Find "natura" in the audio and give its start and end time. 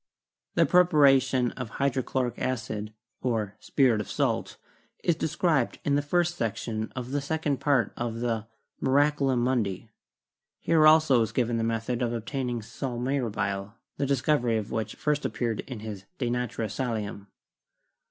16.31-16.65